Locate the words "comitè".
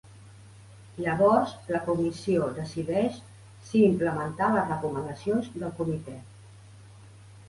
5.83-6.15